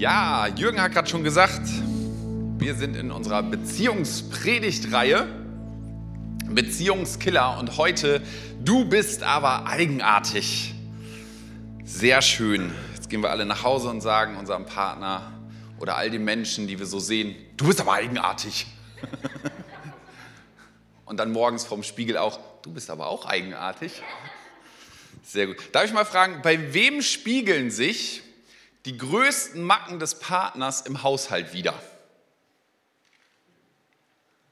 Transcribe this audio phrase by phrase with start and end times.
[0.00, 1.60] Ja, Jürgen hat gerade schon gesagt,
[2.56, 5.28] wir sind in unserer Beziehungspredigtreihe
[6.46, 8.22] Beziehungskiller und heute
[8.64, 10.74] du bist aber eigenartig.
[11.84, 12.72] Sehr schön.
[12.94, 15.32] Jetzt gehen wir alle nach Hause und sagen unserem Partner
[15.78, 18.68] oder all den Menschen, die wir so sehen, du bist aber eigenartig.
[21.04, 24.00] und dann morgens vorm Spiegel auch, du bist aber auch eigenartig.
[25.22, 25.56] Sehr gut.
[25.72, 28.22] Darf ich mal fragen, bei wem spiegeln sich
[28.84, 31.80] die größten Macken des Partners im Haushalt wieder?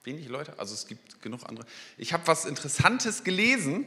[0.04, 0.58] Wenig Leute?
[0.58, 1.66] Also es gibt genug andere.
[1.96, 3.86] Ich habe was Interessantes gelesen.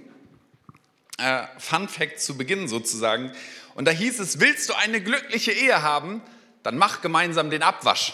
[1.17, 3.31] Äh, Fun Fact zu Beginn sozusagen.
[3.75, 6.21] Und da hieß es, willst du eine glückliche Ehe haben,
[6.63, 8.13] dann mach gemeinsam den Abwasch.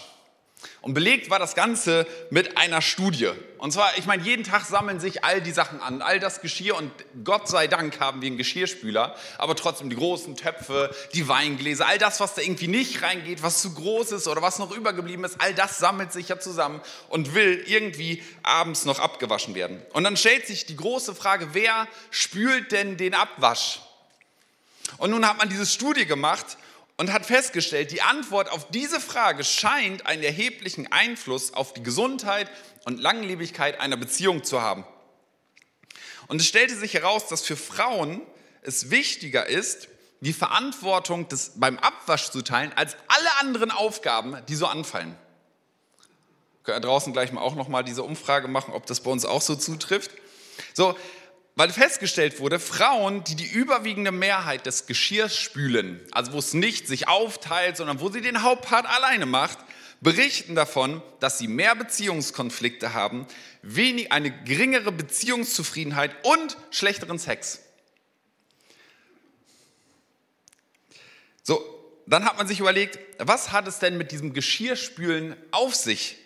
[0.87, 3.31] Und belegt war das Ganze mit einer Studie.
[3.57, 6.77] Und zwar, ich meine, jeden Tag sammeln sich all die Sachen an, all das Geschirr
[6.77, 6.89] und
[7.25, 11.97] Gott sei Dank haben wir einen Geschirrspüler, aber trotzdem die großen Töpfe, die Weingläser, all
[11.97, 15.41] das, was da irgendwie nicht reingeht, was zu groß ist oder was noch übergeblieben ist,
[15.41, 19.81] all das sammelt sich ja zusammen und will irgendwie abends noch abgewaschen werden.
[19.91, 23.81] Und dann stellt sich die große Frage, wer spült denn den Abwasch?
[24.99, 26.55] Und nun hat man diese Studie gemacht
[26.97, 32.49] und hat festgestellt, die Antwort auf diese Frage scheint einen erheblichen Einfluss auf die Gesundheit
[32.85, 34.85] und Langlebigkeit einer Beziehung zu haben.
[36.27, 38.21] Und es stellte sich heraus, dass für Frauen
[38.61, 39.87] es wichtiger ist,
[40.19, 45.15] die Verantwortung des, beim Abwasch zu teilen, als alle anderen Aufgaben, die so anfallen.
[46.63, 49.41] Können wir draußen gleich mal auch nochmal diese Umfrage machen, ob das bei uns auch
[49.41, 50.11] so zutrifft.
[50.73, 50.97] So,
[51.57, 56.87] weil festgestellt wurde, Frauen, die die überwiegende Mehrheit des Geschirrs spülen, also wo es nicht
[56.87, 59.57] sich aufteilt, sondern wo sie den Hauptpart alleine macht,
[59.99, 63.25] berichten davon, dass sie mehr Beziehungskonflikte haben,
[63.63, 67.61] wenig, eine geringere Beziehungszufriedenheit und schlechteren Sex.
[71.41, 71.59] So,
[72.05, 76.17] dann hat man sich überlegt, was hat es denn mit diesem Geschirrspülen auf sich?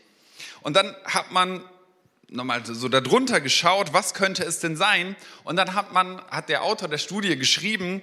[0.59, 1.63] Und dann hat man
[2.31, 5.15] nochmal so darunter geschaut, was könnte es denn sein?
[5.43, 8.01] Und dann hat man, hat der Autor der Studie geschrieben,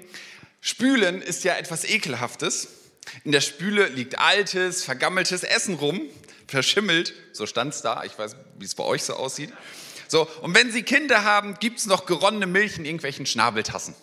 [0.60, 2.68] Spülen ist ja etwas Ekelhaftes.
[3.24, 6.00] In der Spüle liegt altes, vergammeltes Essen rum,
[6.46, 9.52] verschimmelt, so stand es da, ich weiß, wie es bei euch so aussieht.
[10.08, 13.94] So, und wenn Sie Kinder haben, gibt es noch geronnene Milch in irgendwelchen Schnabeltassen.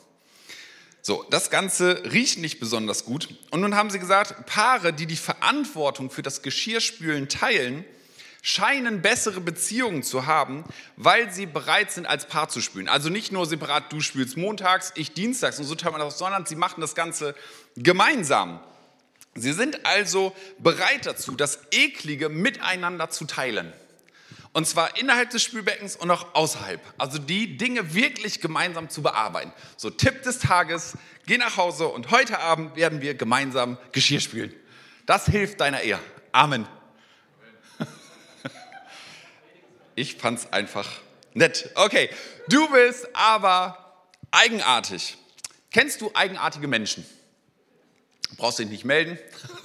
[1.01, 3.29] So, das Ganze riecht nicht besonders gut.
[3.51, 7.85] Und nun haben sie gesagt, Paare, die die Verantwortung für das Geschirrspülen teilen,
[8.45, 10.63] scheinen bessere Beziehungen zu haben,
[10.97, 12.87] weil sie bereit sind, als Paar zu spülen.
[12.87, 16.45] Also nicht nur separat, du spülst montags, ich dienstags und so teilt man das, sondern
[16.45, 17.33] sie machen das Ganze
[17.75, 18.59] gemeinsam.
[19.33, 23.73] Sie sind also bereit dazu, das Eklige miteinander zu teilen.
[24.53, 26.79] Und zwar innerhalb des Spülbeckens und auch außerhalb.
[26.99, 29.51] Also die Dinge wirklich gemeinsam zu bearbeiten.
[29.75, 34.53] So Tipp des Tages, geh nach Hause und heute Abend werden wir gemeinsam Geschirr spülen.
[35.07, 35.97] Das hilft deiner Ehe.
[36.31, 36.67] Amen.
[39.95, 41.01] Ich fand es einfach
[41.33, 41.69] nett.
[41.75, 42.09] Okay,
[42.49, 45.17] du bist aber eigenartig.
[45.71, 47.05] Kennst du eigenartige Menschen?
[48.37, 49.17] Brauchst du dich nicht melden.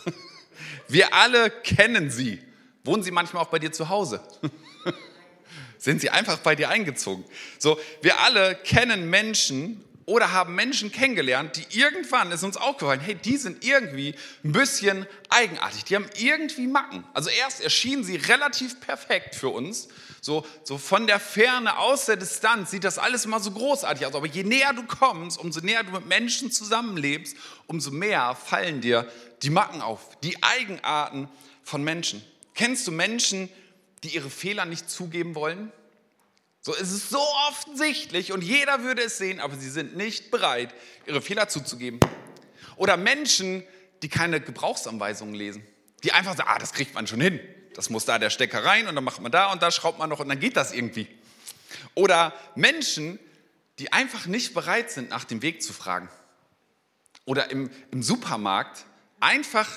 [0.89, 2.43] Wir alle kennen sie.
[2.85, 4.23] Wohnen sie manchmal auch bei dir zu Hause?
[5.79, 7.25] Sind sie einfach bei dir eingezogen?
[7.59, 13.15] So, wir alle kennen Menschen oder haben Menschen kennengelernt, die irgendwann ist uns aufgefallen, hey,
[13.15, 17.05] die sind irgendwie ein bisschen eigenartig, die haben irgendwie Macken.
[17.15, 19.87] Also erst erschienen sie relativ perfekt für uns,
[20.21, 24.15] so, so von der Ferne, aus der Distanz sieht das alles immer so großartig aus.
[24.17, 27.37] Aber je näher du kommst, umso näher du mit Menschen zusammenlebst,
[27.69, 29.09] umso mehr fallen dir
[29.43, 31.29] die Macken auf, die Eigenarten
[31.63, 32.21] von Menschen.
[32.55, 33.49] Kennst du Menschen,
[34.03, 35.71] die ihre Fehler nicht zugeben wollen?
[36.63, 40.75] So, es ist so offensichtlich und jeder würde es sehen, aber sie sind nicht bereit,
[41.07, 42.01] ihre Fehler zuzugeben.
[42.77, 43.65] Oder Menschen,
[44.03, 45.67] die keine Gebrauchsanweisungen lesen,
[46.05, 47.41] die einfach sagen, ah, das kriegt man schon hin.
[47.75, 50.11] Das muss da der Stecker rein und dann macht man da und da schraubt man
[50.11, 51.09] noch und dann geht das irgendwie.
[51.95, 53.19] Oder Menschen,
[53.79, 56.11] die einfach nicht bereit sind, nach dem Weg zu fragen.
[57.25, 58.85] Oder im, im Supermarkt
[59.21, 59.71] einfach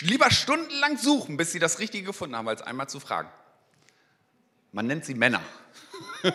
[0.00, 3.30] lieber stundenlang suchen, bis sie das Richtige gefunden haben, als einmal zu fragen.
[4.72, 5.42] Man nennt sie Männer.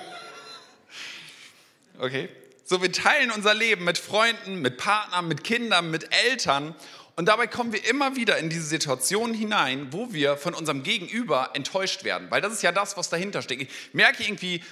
[1.99, 2.29] okay?
[2.65, 6.75] So, wir teilen unser Leben mit Freunden, mit Partnern, mit Kindern, mit Eltern.
[7.15, 11.51] Und dabei kommen wir immer wieder in diese Situation hinein, wo wir von unserem Gegenüber
[11.53, 12.31] enttäuscht werden.
[12.31, 13.61] Weil das ist ja das, was dahinter steckt.
[13.63, 14.63] Ich merke irgendwie,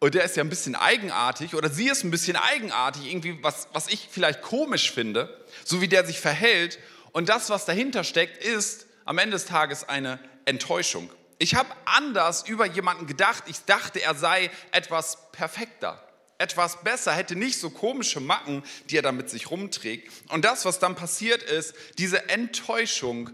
[0.00, 3.68] oh, der ist ja ein bisschen eigenartig oder sie ist ein bisschen eigenartig, irgendwie was,
[3.72, 6.78] was ich vielleicht komisch finde, so wie der sich verhält.
[7.12, 11.10] Und das, was dahinter steckt, ist am Ende des Tages eine Enttäuschung.
[11.38, 13.44] Ich habe anders über jemanden gedacht.
[13.46, 16.02] Ich dachte, er sei etwas perfekter.
[16.38, 20.12] etwas besser, hätte nicht so komische Macken, die er da mit sich rumträgt.
[20.28, 23.30] Und das, was dann passiert ist, diese Enttäuschung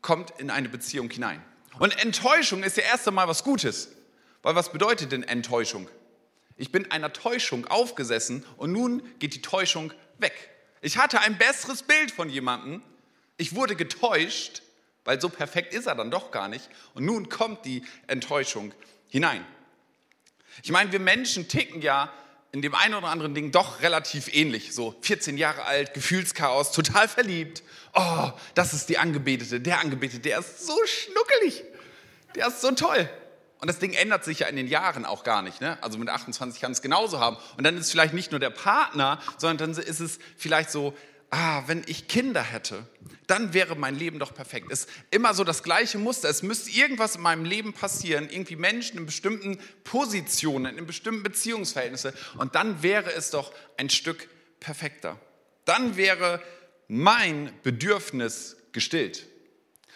[0.00, 1.42] kommt in eine Beziehung hinein.
[1.78, 3.90] Und Enttäuschung ist ja erst einmal was Gutes.
[4.42, 5.88] Weil was bedeutet denn Enttäuschung?
[6.56, 10.32] Ich bin einer Täuschung aufgesessen und nun geht die Täuschung weg.
[10.80, 12.82] Ich hatte ein besseres Bild von jemandem.
[13.36, 14.62] Ich wurde getäuscht,
[15.06, 16.68] weil so perfekt ist er dann doch gar nicht.
[16.92, 18.74] Und nun kommt die Enttäuschung
[19.08, 19.44] hinein.
[20.62, 22.12] Ich meine, wir Menschen ticken ja
[22.52, 24.74] in dem einen oder anderen Ding doch relativ ähnlich.
[24.74, 27.62] So 14 Jahre alt, Gefühlschaos, total verliebt.
[27.94, 31.64] Oh, das ist die Angebetete, der Angebetete, der ist so schnuckelig.
[32.34, 33.08] Der ist so toll.
[33.58, 35.60] Und das Ding ändert sich ja in den Jahren auch gar nicht.
[35.60, 35.78] Ne?
[35.82, 37.36] Also mit 28 kann es genauso haben.
[37.56, 40.94] Und dann ist es vielleicht nicht nur der Partner, sondern dann ist es vielleicht so,
[41.30, 42.86] ah, wenn ich Kinder hätte,
[43.26, 44.68] dann wäre mein Leben doch perfekt.
[44.70, 46.28] Es ist immer so das gleiche Muster.
[46.28, 52.12] Es müsste irgendwas in meinem Leben passieren, irgendwie Menschen in bestimmten Positionen, in bestimmten Beziehungsverhältnissen.
[52.38, 54.28] Und dann wäre es doch ein Stück
[54.60, 55.18] perfekter.
[55.64, 56.42] Dann wäre
[56.88, 59.26] mein Bedürfnis gestillt.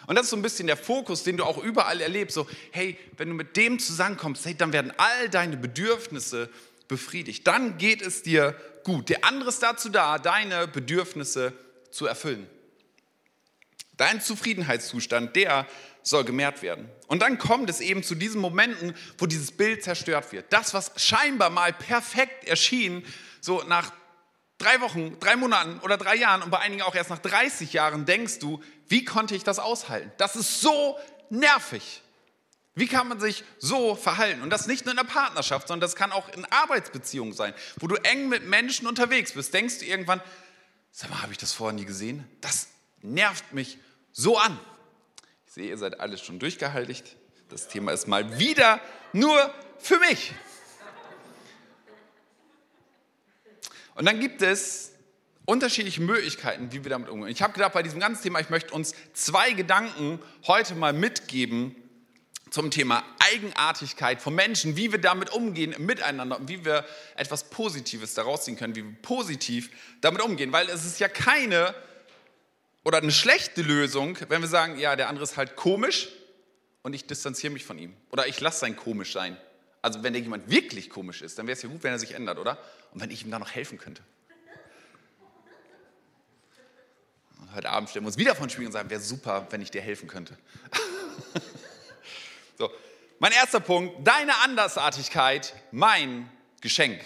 [0.07, 2.35] Und das ist so ein bisschen der Fokus, den du auch überall erlebst.
[2.35, 6.49] So, hey, wenn du mit dem zusammenkommst, hey, dann werden all deine Bedürfnisse
[6.91, 7.47] befriedigt.
[7.47, 8.53] Dann geht es dir
[8.83, 9.07] gut.
[9.09, 11.53] Der andere ist dazu da, deine Bedürfnisse
[11.89, 12.47] zu erfüllen.
[13.95, 15.65] Dein Zufriedenheitszustand, der
[16.03, 16.89] soll gemehrt werden.
[17.07, 20.51] Und dann kommt es eben zu diesen Momenten, wo dieses Bild zerstört wird.
[20.51, 23.05] Das, was scheinbar mal perfekt erschien,
[23.39, 23.93] so nach
[24.57, 28.05] drei Wochen, drei Monaten oder drei Jahren und bei einigen auch erst nach 30 Jahren
[28.05, 30.11] denkst du, wie konnte ich das aushalten?
[30.17, 30.97] Das ist so
[31.29, 32.01] nervig.
[32.73, 34.41] Wie kann man sich so verhalten?
[34.41, 37.87] Und das nicht nur in der Partnerschaft, sondern das kann auch in Arbeitsbeziehungen sein, wo
[37.87, 39.53] du eng mit Menschen unterwegs bist.
[39.53, 40.21] Denkst du irgendwann,
[40.91, 42.25] sag mal, habe ich das vorher nie gesehen?
[42.39, 42.67] Das
[43.01, 43.77] nervt mich
[44.13, 44.57] so an.
[45.47, 47.17] Ich sehe, ihr seid alles schon durchgehaltigt.
[47.49, 48.79] Das Thema ist mal wieder
[49.11, 50.33] nur für mich.
[53.95, 54.93] Und dann gibt es
[55.45, 57.29] unterschiedliche Möglichkeiten, wie wir damit umgehen.
[57.29, 61.75] Ich habe gedacht, bei diesem ganzen Thema, ich möchte uns zwei Gedanken heute mal mitgeben,
[62.51, 68.13] zum Thema Eigenartigkeit von Menschen, wie wir damit umgehen miteinander und wie wir etwas Positives
[68.13, 69.71] daraus ziehen können, wie wir positiv
[70.01, 70.51] damit umgehen.
[70.51, 71.73] Weil es ist ja keine
[72.83, 76.09] oder eine schlechte Lösung, wenn wir sagen, ja, der andere ist halt komisch
[76.81, 77.95] und ich distanziere mich von ihm.
[78.11, 79.37] Oder ich lasse sein komisch sein.
[79.81, 82.13] Also wenn der jemand wirklich komisch ist, dann wäre es ja gut, wenn er sich
[82.13, 82.57] ändert, oder?
[82.91, 84.03] Und wenn ich ihm da noch helfen könnte.
[87.39, 89.71] Und heute Abend stellen wir uns wieder von Spiegel und sagen, wäre super, wenn ich
[89.71, 90.37] dir helfen könnte.
[92.61, 92.69] So,
[93.17, 96.29] mein erster Punkt, deine Andersartigkeit, mein
[96.61, 97.01] Geschenk.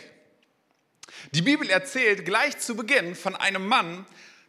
[1.31, 4.05] Die Bibel erzählt gleich zu Beginn von einem Mann,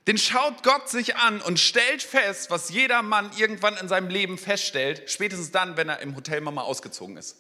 [0.09, 4.37] den schaut Gott sich an und stellt fest, was jeder Mann irgendwann in seinem Leben
[4.37, 7.37] feststellt, spätestens dann, wenn er im Hotel Mama ausgezogen ist.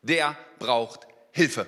[0.00, 1.66] Der braucht Hilfe.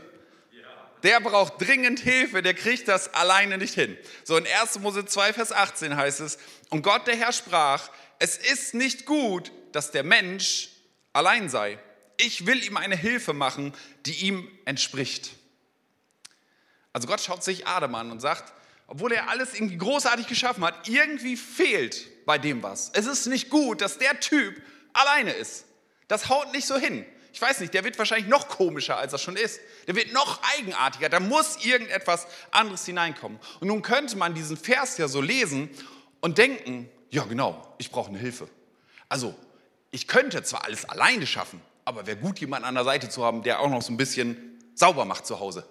[1.03, 3.99] Der braucht dringend Hilfe, der kriegt das alleine nicht hin.
[4.25, 4.79] So in 1.
[4.79, 6.39] Mose 2, Vers 18 heißt es,
[6.71, 10.72] und Gott der Herr sprach, es ist nicht gut, dass der Mensch
[11.13, 11.79] allein sei.
[12.17, 13.75] Ich will ihm eine Hilfe machen,
[14.07, 15.33] die ihm entspricht.
[16.93, 18.53] Also Gott schaut sich Adam an und sagt,
[18.87, 22.91] obwohl er alles irgendwie großartig geschaffen hat, irgendwie fehlt bei dem was.
[22.93, 24.61] Es ist nicht gut, dass der Typ
[24.93, 25.65] alleine ist.
[26.09, 27.07] Das haut nicht so hin.
[27.33, 29.61] Ich weiß nicht, der wird wahrscheinlich noch komischer, als er schon ist.
[29.87, 31.09] Der wird noch eigenartiger.
[31.09, 33.39] Da muss irgendetwas anderes hineinkommen.
[33.61, 35.71] Und nun könnte man diesen Vers ja so lesen
[36.21, 38.49] und denken, ja genau, ich brauche eine Hilfe.
[39.09, 39.35] Also
[39.93, 43.43] ich könnte zwar alles alleine schaffen, aber wäre gut, jemanden an der Seite zu haben,
[43.43, 45.69] der auch noch so ein bisschen sauber macht zu Hause.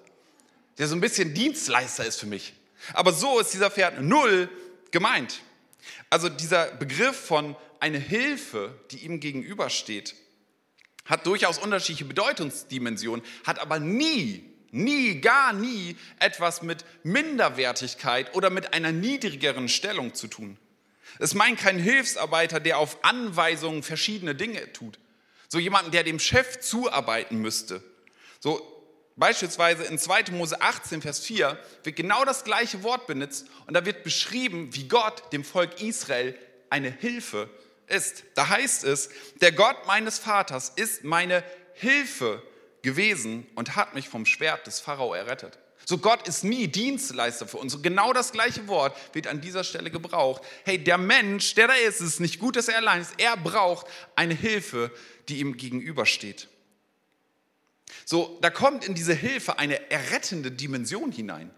[0.77, 2.53] Der so ein bisschen Dienstleister ist für mich.
[2.93, 4.47] Aber so ist dieser Pferd null
[4.91, 5.41] gemeint.
[6.09, 10.15] Also dieser Begriff von eine Hilfe, die ihm gegenübersteht,
[11.05, 18.73] hat durchaus unterschiedliche Bedeutungsdimensionen, hat aber nie, nie, gar nie etwas mit Minderwertigkeit oder mit
[18.73, 20.57] einer niedrigeren Stellung zu tun.
[21.19, 24.99] Es meint kein Hilfsarbeiter, der auf Anweisungen verschiedene Dinge tut.
[25.47, 27.83] So jemanden, der dem Chef zuarbeiten müsste.
[28.39, 28.61] So
[29.15, 30.31] beispielsweise in 2.
[30.31, 34.87] Mose 18, Vers 4 wird genau das gleiche Wort benutzt und da wird beschrieben, wie
[34.87, 36.37] Gott dem Volk Israel
[36.69, 37.49] eine Hilfe
[37.87, 38.23] ist.
[38.35, 39.09] Da heißt es,
[39.41, 42.41] der Gott meines Vaters ist meine Hilfe
[42.81, 45.59] gewesen und hat mich vom Schwert des Pharao errettet.
[45.85, 47.73] So Gott ist nie Dienstleister für uns.
[47.75, 50.43] Und genau das gleiche Wort wird an dieser Stelle gebraucht.
[50.63, 53.13] Hey, der Mensch, der da ist, es ist nicht gut, dass er allein ist.
[53.17, 54.91] Er braucht eine Hilfe,
[55.27, 56.47] die ihm gegenübersteht.
[58.05, 61.51] So, da kommt in diese Hilfe eine errettende Dimension hinein.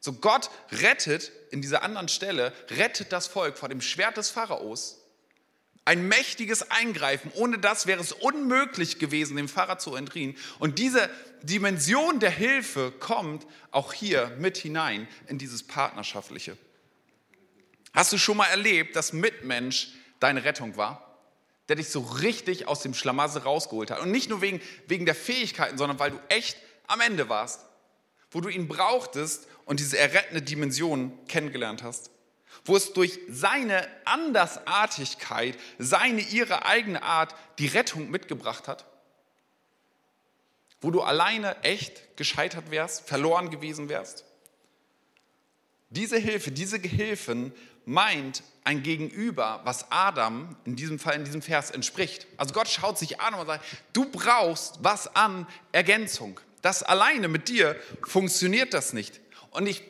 [0.00, 4.97] So, Gott rettet in dieser anderen Stelle, rettet das Volk vor dem Schwert des Pharaos
[5.88, 7.32] ein mächtiges Eingreifen.
[7.34, 10.36] Ohne das wäre es unmöglich gewesen, dem Pfarrer zu entfliehen.
[10.58, 11.08] Und diese
[11.42, 16.58] Dimension der Hilfe kommt auch hier mit hinein in dieses Partnerschaftliche.
[17.94, 21.18] Hast du schon mal erlebt, dass Mitmensch deine Rettung war?
[21.70, 24.00] Der dich so richtig aus dem Schlamassel rausgeholt hat.
[24.00, 27.64] Und nicht nur wegen, wegen der Fähigkeiten, sondern weil du echt am Ende warst.
[28.30, 32.10] Wo du ihn brauchtest und diese errettende Dimension kennengelernt hast.
[32.68, 38.84] Wo es durch seine Andersartigkeit, seine, ihre eigene Art die Rettung mitgebracht hat.
[40.82, 44.26] Wo du alleine echt gescheitert wärst, verloren gewesen wärst.
[45.88, 47.54] Diese Hilfe, diese Gehilfen
[47.86, 52.26] meint ein Gegenüber, was Adam in diesem Fall, in diesem Vers entspricht.
[52.36, 56.38] Also Gott schaut sich an und sagt, du brauchst was an Ergänzung.
[56.60, 59.20] Das alleine mit dir funktioniert das nicht.
[59.52, 59.82] Und ich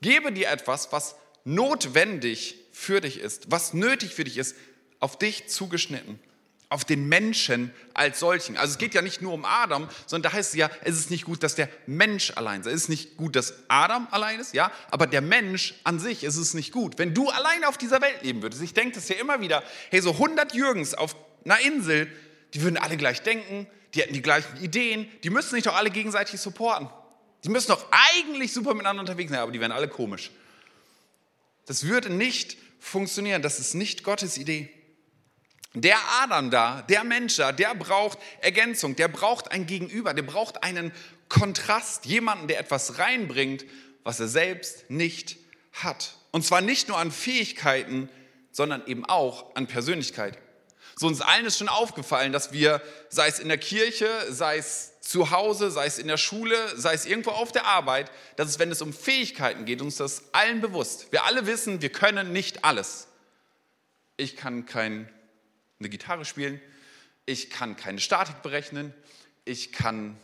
[0.00, 4.56] gebe dir etwas, was notwendig für dich ist, was nötig für dich ist,
[5.00, 6.18] auf dich zugeschnitten
[6.74, 8.56] auf den Menschen als solchen.
[8.56, 11.08] Also es geht ja nicht nur um Adam, sondern da heißt es ja, es ist
[11.08, 12.66] nicht gut, dass der Mensch allein ist.
[12.66, 16.36] Es ist nicht gut, dass Adam allein ist, ja, aber der Mensch an sich ist
[16.36, 16.98] es nicht gut.
[16.98, 20.00] Wenn du alleine auf dieser Welt leben würdest, ich denke das ja immer wieder, hey,
[20.00, 22.10] so 100 Jürgens auf einer Insel,
[22.54, 25.90] die würden alle gleich denken, die hätten die gleichen Ideen, die müssen sich doch alle
[25.90, 26.88] gegenseitig supporten.
[27.44, 30.32] Die müssen doch eigentlich super miteinander unterwegs sein, aber die wären alle komisch.
[31.66, 34.68] Das würde nicht funktionieren, das ist nicht Gottes Idee.
[35.74, 40.62] Der Adam da, der Mensch da, der braucht Ergänzung, der braucht ein Gegenüber, der braucht
[40.62, 40.92] einen
[41.28, 43.64] Kontrast, jemanden, der etwas reinbringt,
[44.04, 45.36] was er selbst nicht
[45.72, 46.16] hat.
[46.30, 48.08] Und zwar nicht nur an Fähigkeiten,
[48.52, 50.38] sondern eben auch an Persönlichkeit.
[50.94, 54.92] So uns allen ist schon aufgefallen, dass wir, sei es in der Kirche, sei es
[55.04, 58.58] zu Hause, sei es in der Schule, sei es irgendwo auf der Arbeit, dass es,
[58.58, 61.12] wenn es um Fähigkeiten geht, uns das allen bewusst.
[61.12, 63.06] Wir alle wissen, wir können nicht alles.
[64.16, 65.08] Ich kann kein
[65.78, 66.60] eine Gitarre spielen,
[67.26, 68.94] ich kann keine Statik berechnen,
[69.44, 70.16] ich kann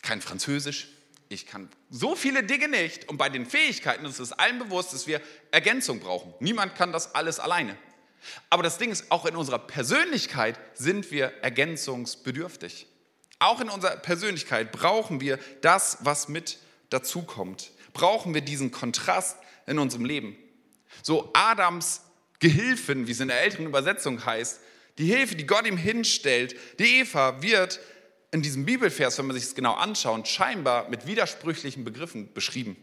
[0.00, 0.88] kein Französisch,
[1.28, 3.08] ich kann so viele Dinge nicht.
[3.08, 6.32] Und bei den Fähigkeiten ist es allen bewusst, dass wir Ergänzung brauchen.
[6.40, 7.76] Niemand kann das alles alleine.
[8.48, 12.86] Aber das Ding ist, auch in unserer Persönlichkeit sind wir ergänzungsbedürftig.
[13.42, 16.58] Auch in unserer Persönlichkeit brauchen wir das, was mit
[16.90, 17.72] dazukommt.
[17.92, 20.36] Brauchen wir diesen Kontrast in unserem Leben.
[21.02, 22.02] So Adams
[22.38, 24.60] Gehilfen, wie es in der älteren Übersetzung heißt,
[24.98, 27.80] die Hilfe, die Gott ihm hinstellt, die Eva wird
[28.30, 32.76] in diesem Bibelvers, wenn man sich es genau anschaut, scheinbar mit widersprüchlichen Begriffen beschrieben.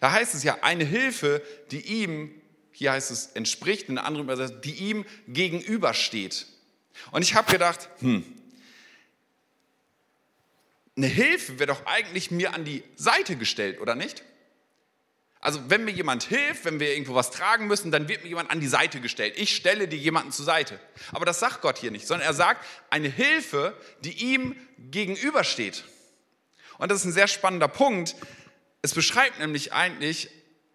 [0.00, 2.30] Da heißt es ja, eine Hilfe, die ihm,
[2.72, 6.46] hier heißt es, entspricht, in einer anderen Übersetzung, die ihm gegenübersteht.
[7.12, 8.24] Und ich habe gedacht, hm,
[10.96, 14.22] eine Hilfe wird doch eigentlich mir an die Seite gestellt, oder nicht?
[15.40, 18.50] Also wenn mir jemand hilft, wenn wir irgendwo was tragen müssen, dann wird mir jemand
[18.50, 19.34] an die Seite gestellt.
[19.36, 20.80] Ich stelle dir jemanden zur Seite.
[21.12, 25.84] Aber das sagt Gott hier nicht, sondern er sagt eine Hilfe, die ihm gegenübersteht.
[26.78, 28.16] Und das ist ein sehr spannender Punkt.
[28.82, 30.30] Es beschreibt nämlich eigentlich,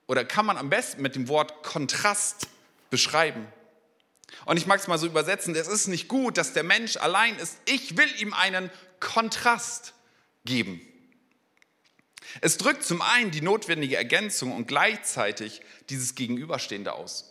[0.08, 2.48] oder kann man am besten mit dem Wort Kontrast
[2.90, 3.48] beschreiben.
[4.46, 7.38] Und ich mag es mal so übersetzen, es ist nicht gut, dass der Mensch allein
[7.38, 7.58] ist.
[7.66, 9.94] Ich will ihm einen Kontrast
[10.46, 10.82] geben.
[12.40, 17.28] Es drückt zum einen die notwendige Ergänzung und gleichzeitig dieses Gegenüberstehende aus.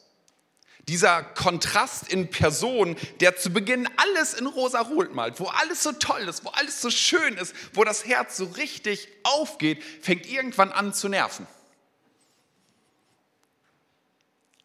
[0.89, 6.23] Dieser Kontrast in Person, der zu Beginn alles in rosa-rot malt, wo alles so toll
[6.23, 10.93] ist, wo alles so schön ist, wo das Herz so richtig aufgeht, fängt irgendwann an
[10.93, 11.47] zu nerven.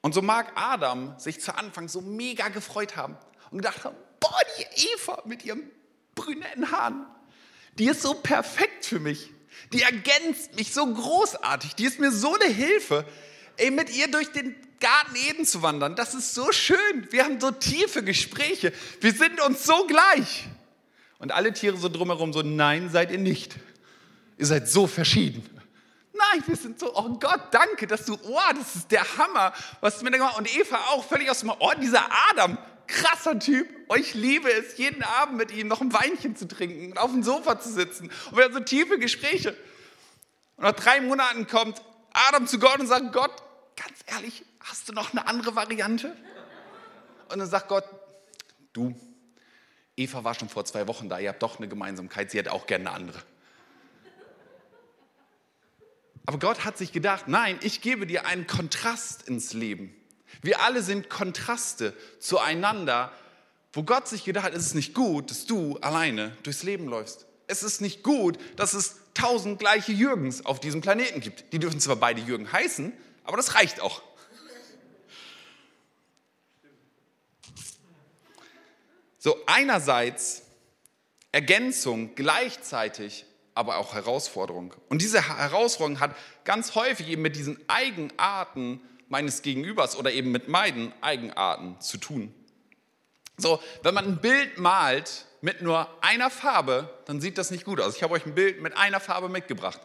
[0.01, 3.17] Und so mag Adam sich zu Anfang so mega gefreut haben
[3.51, 5.69] und gedacht haben, boah, die Eva mit ihren
[6.13, 7.07] brünetten Haaren,
[7.77, 9.29] die ist so perfekt für mich.
[9.73, 11.75] Die ergänzt mich so großartig.
[11.75, 13.05] Die ist mir so eine Hilfe.
[13.57, 17.07] Ey, mit ihr durch den Garten Eden zu wandern, das ist so schön.
[17.09, 18.73] Wir haben so tiefe Gespräche.
[19.01, 20.45] Wir sind uns so gleich.
[21.17, 23.55] Und alle Tiere so drumherum so, nein, seid ihr nicht.
[24.37, 25.49] Ihr seid so verschieden.
[26.13, 29.97] Nein, wir sind so, oh Gott, danke, dass du, oh, das ist der Hammer, was
[29.97, 33.67] du mir da gemacht Und Eva auch völlig aus dem, oh, dieser Adam, krasser Typ.
[33.97, 37.23] Ich liebe es, jeden Abend mit ihm noch ein Weinchen zu trinken und auf dem
[37.23, 38.11] Sofa zu sitzen.
[38.29, 39.55] Und wir haben so tiefe Gespräche.
[40.57, 41.81] Und nach drei Monaten kommt
[42.13, 43.31] Adam zu Gott und sagt, Gott,
[43.75, 46.15] ganz ehrlich, hast du noch eine andere Variante?
[47.29, 47.85] Und dann sagt Gott,
[48.73, 48.95] du,
[49.97, 52.67] Eva war schon vor zwei Wochen da, ihr habt doch eine Gemeinsamkeit, sie hätte auch
[52.67, 53.21] gerne eine andere.
[56.25, 59.95] Aber Gott hat sich gedacht, nein, ich gebe dir einen Kontrast ins Leben.
[60.41, 63.11] Wir alle sind Kontraste zueinander,
[63.73, 67.25] wo Gott sich gedacht hat, es ist nicht gut, dass du alleine durchs Leben läufst.
[67.47, 71.51] Es ist nicht gut, dass es tausend gleiche Jürgens auf diesem Planeten gibt.
[71.53, 74.01] Die dürfen zwar beide Jürgen heißen, aber das reicht auch.
[79.19, 80.43] So einerseits
[81.31, 83.25] Ergänzung, gleichzeitig
[83.55, 84.73] aber auch Herausforderung.
[84.89, 90.47] Und diese Herausforderung hat ganz häufig eben mit diesen Eigenarten meines Gegenübers oder eben mit
[90.47, 92.33] meinen Eigenarten zu tun.
[93.37, 97.79] So, wenn man ein Bild malt mit nur einer Farbe, dann sieht das nicht gut
[97.79, 97.95] aus.
[97.95, 99.81] Ich habe euch ein Bild mit einer Farbe mitgebracht.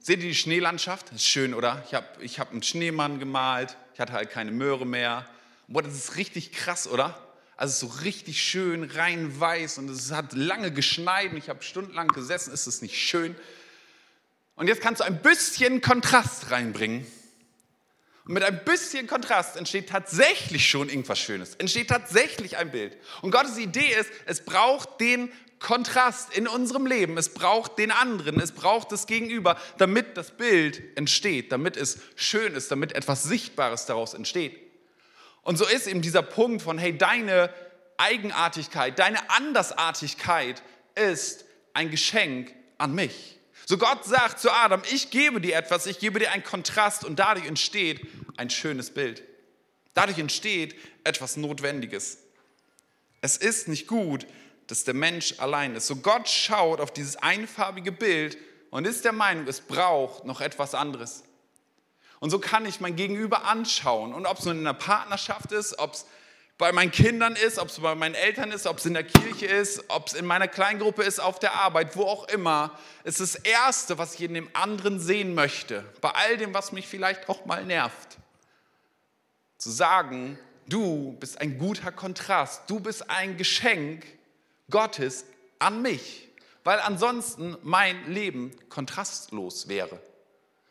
[0.00, 1.10] Seht ihr die Schneelandschaft?
[1.12, 1.82] Ist schön, oder?
[1.86, 5.26] Ich habe ich hab einen Schneemann gemalt, ich hatte halt keine Möhre mehr.
[5.68, 7.20] Boah, das ist richtig krass, oder?
[7.56, 12.08] Also so richtig schön, rein weiß und es hat lange geschneit und ich habe stundenlang
[12.08, 12.52] gesessen.
[12.52, 13.34] Ist es nicht schön?
[14.56, 17.06] Und jetzt kannst du ein bisschen Kontrast reinbringen.
[18.26, 21.54] Und mit ein bisschen Kontrast entsteht tatsächlich schon irgendwas Schönes.
[21.54, 22.96] Entsteht tatsächlich ein Bild.
[23.22, 25.30] Und Gottes Idee ist, es braucht den
[25.60, 27.16] Kontrast in unserem Leben.
[27.18, 28.40] Es braucht den anderen.
[28.40, 33.86] Es braucht das Gegenüber, damit das Bild entsteht, damit es schön ist, damit etwas Sichtbares
[33.86, 34.60] daraus entsteht.
[35.42, 37.50] Und so ist eben dieser Punkt von, hey, deine
[37.96, 40.62] Eigenartigkeit, deine Andersartigkeit
[40.96, 43.35] ist ein Geschenk an mich.
[43.68, 47.18] So Gott sagt zu Adam, ich gebe dir etwas, ich gebe dir einen Kontrast und
[47.18, 48.06] dadurch entsteht
[48.36, 49.24] ein schönes Bild.
[49.92, 52.18] Dadurch entsteht etwas Notwendiges.
[53.22, 54.24] Es ist nicht gut,
[54.68, 55.88] dass der Mensch allein ist.
[55.88, 58.38] So Gott schaut auf dieses einfarbige Bild
[58.70, 61.24] und ist der Meinung, es braucht noch etwas anderes.
[62.20, 64.14] Und so kann ich mein Gegenüber anschauen.
[64.14, 66.06] Und ob es nun in einer Partnerschaft ist, ob es
[66.58, 69.46] bei meinen Kindern ist, ob es bei meinen Eltern ist, ob es in der Kirche
[69.46, 72.78] ist, ob es in meiner Kleingruppe ist, auf der Arbeit, wo auch immer.
[73.04, 76.88] Ist das Erste, was ich in dem anderen sehen möchte, bei all dem, was mich
[76.88, 78.16] vielleicht auch mal nervt.
[79.58, 84.06] Zu sagen, du bist ein guter Kontrast, du bist ein Geschenk
[84.70, 85.26] Gottes
[85.58, 86.28] an mich,
[86.64, 90.00] weil ansonsten mein Leben kontrastlos wäre.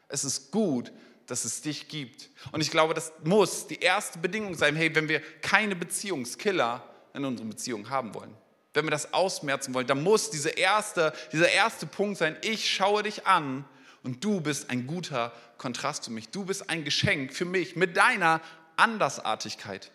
[0.08, 0.92] Es ist gut,
[1.28, 2.30] dass es dich gibt.
[2.52, 7.26] Und ich glaube, das muss die erste Bedingung sein, hey, wenn wir keine Beziehungskiller in
[7.26, 8.36] unseren Beziehungen haben wollen,
[8.74, 13.04] wenn wir das ausmerzen wollen, dann muss diese erste, dieser erste Punkt sein, ich schaue
[13.04, 13.66] dich an
[14.04, 16.30] und du bist ein guter Kontrast für mich.
[16.30, 18.42] Du bist ein Geschenk für mich mit deiner
[18.76, 19.92] Andersartigkeit.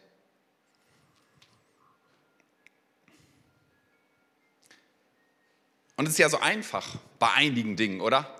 [5.96, 8.39] Und es ist ja so einfach bei einigen Dingen, oder?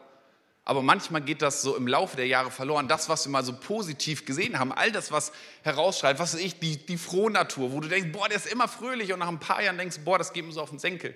[0.71, 2.87] Aber manchmal geht das so im Laufe der Jahre verloren.
[2.87, 5.33] Das, was wir mal so positiv gesehen haben, all das, was
[5.65, 8.69] herausschreit, was weiß ich, die, die frohe Natur, wo du denkst, boah, der ist immer
[8.69, 11.13] fröhlich und nach ein paar Jahren denkst, boah, das geht mir so auf den Senkel.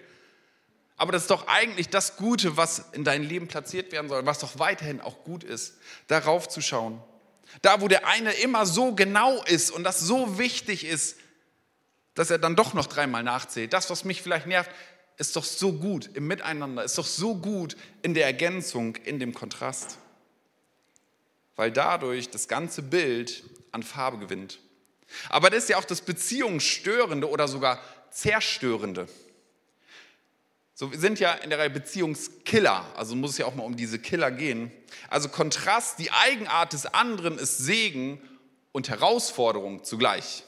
[0.97, 4.41] Aber das ist doch eigentlich das Gute, was in dein Leben platziert werden soll, was
[4.41, 7.01] doch weiterhin auch gut ist, darauf zu schauen.
[7.63, 11.17] Da, wo der eine immer so genau ist und das so wichtig ist,
[12.15, 13.73] dass er dann doch noch dreimal nachzählt.
[13.73, 14.73] Das, was mich vielleicht nervt,
[15.17, 19.33] ist doch so gut im Miteinander, ist doch so gut in der Ergänzung, in dem
[19.33, 19.99] Kontrast.
[21.57, 24.59] Weil dadurch das ganze Bild an Farbe gewinnt.
[25.29, 29.09] Aber das ist ja auch das Beziehungsstörende oder sogar Zerstörende.
[30.77, 33.77] So, wir sind ja in der Reihe Beziehungskiller, also muss es ja auch mal um
[33.77, 34.73] diese Killer gehen.
[35.09, 38.21] Also Kontrast, die Eigenart des anderen ist Segen
[38.73, 40.43] und Herausforderung zugleich.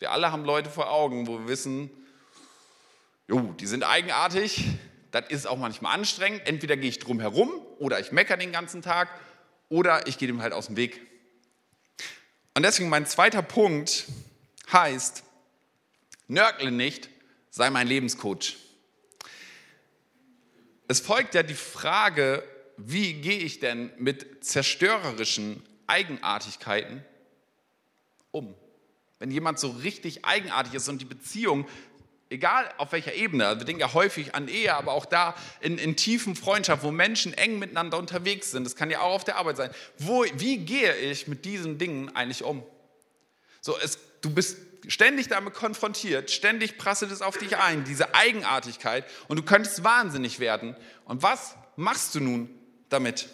[0.00, 1.90] Wir alle haben Leute vor Augen, wo wir wissen,
[3.28, 4.64] jo, die sind eigenartig,
[5.10, 6.42] das ist auch manchmal anstrengend.
[6.46, 9.08] Entweder gehe ich drum herum oder ich meckere den ganzen Tag
[9.68, 11.06] oder ich gehe dem halt aus dem Weg.
[12.54, 14.06] Und deswegen mein zweiter Punkt
[14.72, 15.22] heißt,
[16.26, 17.08] nörgle nicht,
[17.50, 18.56] sei mein Lebenscoach.
[20.88, 22.42] Es folgt ja die Frage,
[22.78, 27.04] wie gehe ich denn mit zerstörerischen Eigenartigkeiten
[28.30, 28.54] um?
[29.18, 31.66] Wenn jemand so richtig eigenartig ist und die Beziehung
[32.30, 35.78] egal auf welcher Ebene, also wir denken ja häufig an Ehe, aber auch da in,
[35.78, 39.36] in tiefen Freundschaft, wo Menschen eng miteinander unterwegs sind, das kann ja auch auf der
[39.36, 39.70] Arbeit sein.
[39.98, 42.62] Wo, wie gehe ich mit diesen Dingen eigentlich um?
[43.60, 49.04] So, es, du bist ständig damit konfrontiert, ständig prasselt es auf dich ein, diese Eigenartigkeit
[49.28, 50.76] und du könntest wahnsinnig werden.
[51.04, 52.50] Und was machst du nun
[52.88, 53.28] damit?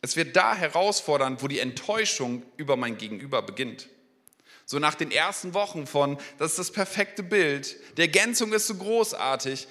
[0.00, 3.88] Es wird da herausfordernd, wo die Enttäuschung über mein Gegenüber beginnt.
[4.72, 8.76] So nach den ersten Wochen von, das ist das perfekte Bild, die Ergänzung ist so
[8.76, 9.68] großartig,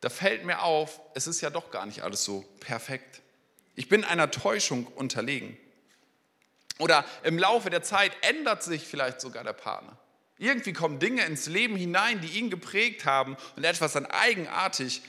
[0.00, 3.20] da fällt mir auf, es ist ja doch gar nicht alles so perfekt.
[3.74, 5.58] Ich bin einer Täuschung unterlegen.
[6.78, 9.98] Oder im Laufe der Zeit ändert sich vielleicht sogar der Partner.
[10.38, 15.02] Irgendwie kommen Dinge ins Leben hinein, die ihn geprägt haben und etwas an Eigenartigkeit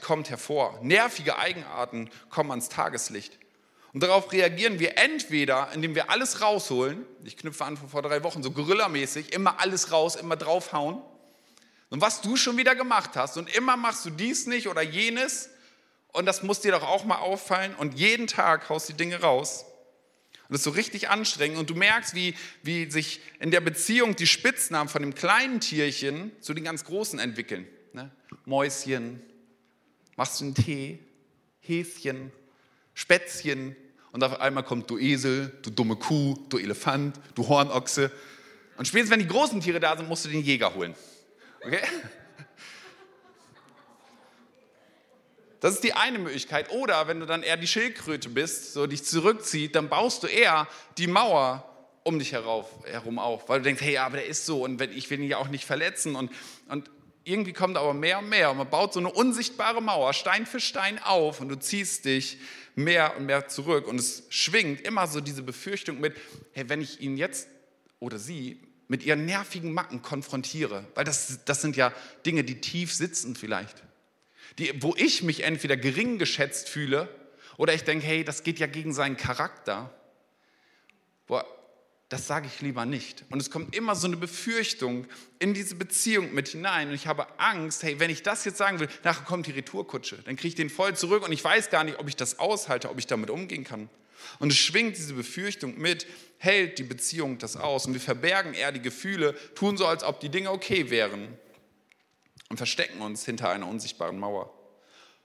[0.00, 0.76] kommt hervor.
[0.82, 3.38] Nervige Eigenarten kommen ans Tageslicht.
[3.92, 8.22] Und darauf reagieren wir entweder, indem wir alles rausholen, ich knüpfe an von vor drei
[8.24, 11.02] Wochen, so gorillamäßig, immer alles raus, immer draufhauen.
[11.90, 15.50] Und was du schon wieder gemacht hast und immer machst du dies nicht oder jenes
[16.08, 19.66] und das muss dir doch auch mal auffallen und jeden Tag haust die Dinge raus.
[20.48, 21.58] Und das ist so richtig anstrengend.
[21.58, 26.30] Und du merkst, wie, wie sich in der Beziehung die Spitznamen von dem kleinen Tierchen
[26.40, 27.66] zu den ganz großen entwickeln.
[27.94, 28.10] Ne?
[28.44, 29.22] Mäuschen,
[30.16, 30.98] machst du einen Tee,
[31.60, 32.32] Häschen,
[32.94, 33.76] Spätzchen.
[34.12, 38.10] Und auf einmal kommt du Esel, du dumme Kuh, du Elefant, du Hornochse.
[38.76, 40.94] Und spätestens, wenn die großen Tiere da sind, musst du den Jäger holen.
[41.64, 41.80] Okay?
[45.60, 46.70] Das ist die eine Möglichkeit.
[46.72, 50.66] Oder wenn du dann eher die Schildkröte bist, so dich zurückzieht, dann baust du eher
[50.98, 51.68] die Mauer
[52.02, 55.08] um dich herauf, herum auf, weil du denkst, hey, aber der ist so und ich
[55.08, 56.16] will ihn ja auch nicht verletzen.
[56.16, 56.32] Und,
[56.68, 56.90] und
[57.24, 60.60] irgendwie kommt aber mehr und mehr und man baut so eine unsichtbare Mauer Stein für
[60.60, 62.38] Stein auf und du ziehst dich
[62.74, 66.16] mehr und mehr zurück und es schwingt immer so diese Befürchtung mit,
[66.52, 67.48] hey, wenn ich ihn jetzt
[68.00, 71.92] oder sie mit ihren nervigen Macken konfrontiere, weil das, das sind ja
[72.24, 73.82] Dinge, die tief sitzen vielleicht
[74.58, 77.08] die, wo ich mich entweder gering geschätzt fühle
[77.56, 79.92] oder ich denke, hey, das geht ja gegen seinen Charakter.
[81.26, 81.46] Boah,
[82.12, 83.24] das sage ich lieber nicht.
[83.30, 85.06] Und es kommt immer so eine Befürchtung
[85.38, 86.88] in diese Beziehung mit hinein.
[86.88, 90.18] Und ich habe Angst, hey, wenn ich das jetzt sagen will, nachher kommt die Retourkutsche.
[90.26, 92.90] Dann kriege ich den voll zurück und ich weiß gar nicht, ob ich das aushalte,
[92.90, 93.88] ob ich damit umgehen kann.
[94.40, 97.86] Und es schwingt diese Befürchtung mit, hält die Beziehung das aus.
[97.86, 101.28] Und wir verbergen eher die Gefühle, tun so, als ob die Dinge okay wären
[102.50, 104.52] und verstecken uns hinter einer unsichtbaren Mauer.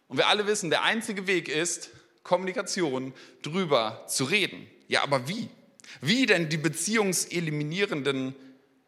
[0.08, 1.90] Und wir alle wissen, der einzige Weg ist,
[2.24, 4.68] Kommunikation drüber zu reden.
[4.88, 5.50] Ja, aber wie?
[6.02, 8.36] Wie denn die beziehungseliminierenden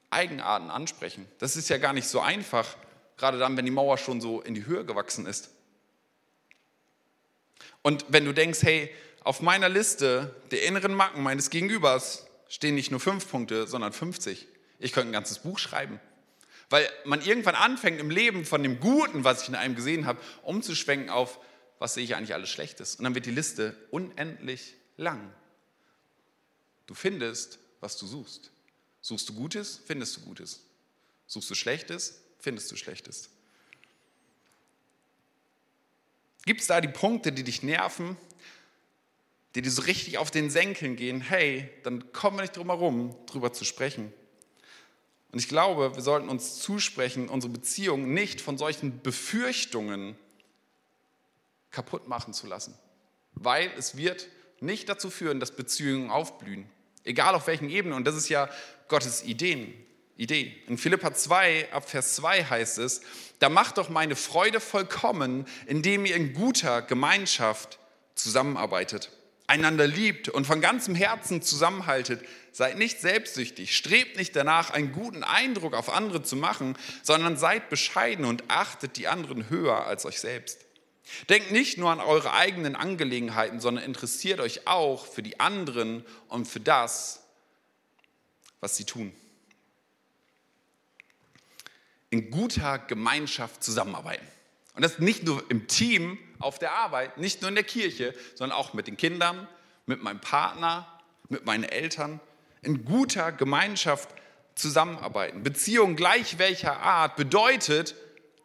[0.10, 1.26] Eigenarten ansprechen?
[1.40, 2.76] Das ist ja gar nicht so einfach,
[3.18, 5.52] gerade dann, wenn die Mauer schon so in die Höhe gewachsen ist.
[7.82, 12.92] Und wenn du denkst, hey, auf meiner Liste der inneren Macken meines Gegenübers stehen nicht
[12.92, 14.48] nur fünf Punkte, sondern 50.
[14.80, 16.00] Ich könnte ein ganzes Buch schreiben.
[16.70, 20.20] Weil man irgendwann anfängt im Leben von dem Guten, was ich in einem gesehen habe,
[20.44, 21.40] umzuschwenken auf,
[21.80, 22.96] was sehe ich eigentlich alles Schlechtes.
[22.96, 25.34] Und dann wird die Liste unendlich lang.
[26.90, 28.50] Du findest, was du suchst.
[29.00, 30.62] Suchst du Gutes, findest du Gutes.
[31.28, 33.30] Suchst du Schlechtes, findest du Schlechtes.
[36.46, 38.18] Gibt es da die Punkte, die dich nerven,
[39.54, 41.22] die dir so richtig auf den Senkeln gehen?
[41.22, 44.12] Hey, dann kommen wir nicht drum herum, drüber zu sprechen.
[45.32, 50.18] Und ich glaube, wir sollten uns zusprechen, unsere Beziehung nicht von solchen Befürchtungen
[51.70, 52.74] kaputt machen zu lassen.
[53.34, 54.28] Weil es wird
[54.60, 56.68] nicht dazu führen, dass Beziehungen aufblühen.
[57.04, 57.96] Egal auf welchen Ebenen.
[57.96, 58.50] Und das ist ja
[58.88, 59.74] Gottes Ideen,
[60.18, 60.54] Idee.
[60.68, 63.02] In Philippa 2, ab Vers 2 heißt es,
[63.40, 67.80] da macht doch meine Freude vollkommen, indem ihr in guter Gemeinschaft
[68.16, 69.12] zusammenarbeitet
[69.50, 75.24] einander liebt und von ganzem Herzen zusammenhaltet, seid nicht selbstsüchtig, strebt nicht danach, einen guten
[75.24, 80.20] Eindruck auf andere zu machen, sondern seid bescheiden und achtet die anderen höher als euch
[80.20, 80.66] selbst.
[81.30, 86.48] Denkt nicht nur an eure eigenen Angelegenheiten, sondern interessiert euch auch für die anderen und
[86.48, 87.24] für das,
[88.60, 89.14] was sie tun.
[92.10, 94.28] In guter Gemeinschaft zusammenarbeiten.
[94.76, 98.58] Und das nicht nur im Team auf der Arbeit, nicht nur in der Kirche, sondern
[98.58, 99.48] auch mit den Kindern,
[99.86, 100.88] mit meinem Partner,
[101.28, 102.20] mit meinen Eltern.
[102.62, 104.10] In guter Gemeinschaft
[104.56, 105.44] zusammenarbeiten.
[105.44, 107.96] Beziehung gleich welcher Art bedeutet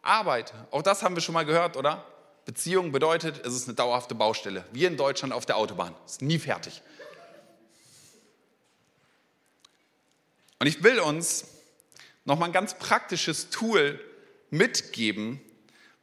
[0.01, 0.53] Arbeit.
[0.71, 2.05] Auch das haben wir schon mal gehört, oder?
[2.45, 4.63] Beziehung bedeutet, es ist eine dauerhafte Baustelle.
[4.71, 5.95] Wie in Deutschland auf der Autobahn.
[6.05, 6.81] Ist nie fertig.
[10.59, 11.45] Und ich will uns
[12.23, 13.99] nochmal ein ganz praktisches Tool
[14.51, 15.41] mitgeben,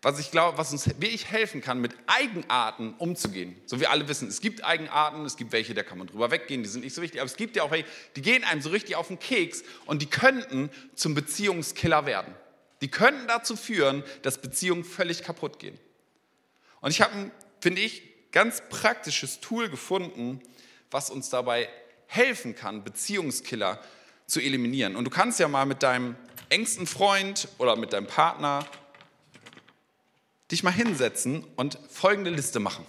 [0.03, 3.57] was ich glaube, was uns wirklich helfen kann, mit Eigenarten umzugehen.
[3.67, 6.65] So wie alle wissen, es gibt Eigenarten, es gibt welche, da kann man drüber weggehen,
[6.65, 8.71] die sind nicht so wichtig, aber es gibt ja auch welche, die gehen einem so
[8.71, 12.35] richtig auf den Keks und die könnten zum Beziehungskiller werden.
[12.81, 15.79] Die könnten dazu führen, dass Beziehungen völlig kaputt gehen.
[16.83, 20.43] Und ich habe, finde ich, ganz praktisches Tool gefunden,
[20.91, 21.69] was uns dabei
[22.07, 23.81] helfen kann, Beziehungskiller
[24.27, 24.97] zu eliminieren.
[24.97, 26.17] Und du kannst ja mal mit deinem
[26.51, 28.67] engsten Freund oder mit deinem Partner
[30.51, 32.85] dich mal hinsetzen und folgende Liste machen.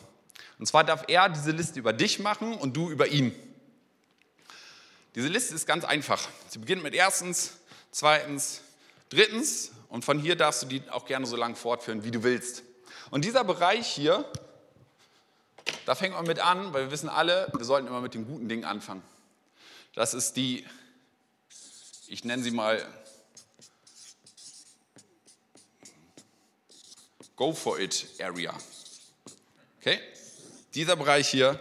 [0.59, 3.33] Und zwar darf er diese Liste über dich machen und du über ihn.
[5.15, 6.27] Diese Liste ist ganz einfach.
[6.49, 7.59] Sie beginnt mit erstens,
[7.91, 8.61] zweitens,
[9.09, 12.63] drittens und von hier darfst du die auch gerne so lang fortführen, wie du willst.
[13.13, 14.25] Und dieser Bereich hier,
[15.85, 18.49] da fängt man mit an, weil wir wissen alle, wir sollten immer mit den guten
[18.49, 19.03] Dingen anfangen.
[19.93, 20.65] Das ist die,
[22.07, 22.83] ich nenne sie mal
[27.35, 28.51] Go for it Area.
[29.79, 29.99] Okay?
[30.73, 31.59] Dieser Bereich hier.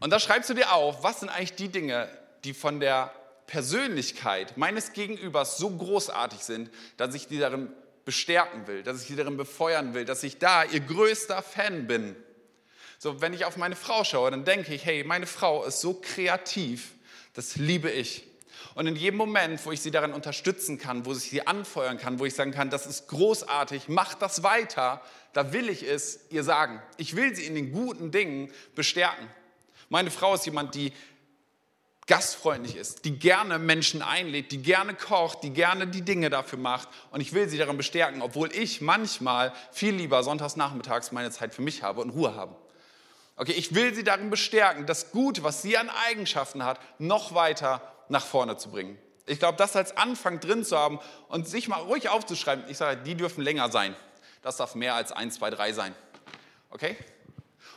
[0.00, 2.08] Und da schreibst du dir auf, was sind eigentlich die Dinge,
[2.42, 3.12] die von der
[3.46, 7.72] Persönlichkeit meines Gegenübers so großartig sind, dass ich die darin
[8.08, 12.16] bestärken will, dass ich die darin befeuern will, dass ich da ihr größter Fan bin.
[12.98, 15.92] So, wenn ich auf meine Frau schaue, dann denke ich, hey, meine Frau ist so
[15.92, 16.92] kreativ,
[17.34, 18.26] das liebe ich.
[18.74, 22.18] Und in jedem Moment, wo ich sie darin unterstützen kann, wo ich sie anfeuern kann,
[22.18, 25.02] wo ich sagen kann, das ist großartig, mach das weiter,
[25.34, 26.80] da will ich es ihr sagen.
[26.96, 29.28] Ich will sie in den guten Dingen bestärken.
[29.90, 30.94] Meine Frau ist jemand, die
[32.08, 36.88] gastfreundlich ist, die gerne Menschen einlädt, die gerne kocht, die gerne die Dinge dafür macht.
[37.10, 41.54] Und ich will sie darin bestärken, obwohl ich manchmal viel lieber sonntags nachmittags meine Zeit
[41.54, 42.56] für mich habe und Ruhe habe.
[43.36, 47.80] Okay, ich will sie darin bestärken, das Gute, was sie an Eigenschaften hat, noch weiter
[48.08, 48.98] nach vorne zu bringen.
[49.26, 53.02] Ich glaube, das als Anfang drin zu haben und sich mal ruhig aufzuschreiben, ich sage,
[53.02, 53.94] die dürfen länger sein.
[54.42, 55.94] Das darf mehr als 1, 2, 3 sein.
[56.70, 56.96] Okay?